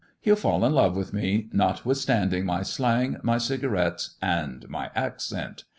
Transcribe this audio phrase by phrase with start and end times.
[0.23, 5.63] "He'll fall in love with me, notwithstanding my slang, my cigarettes, and my accent.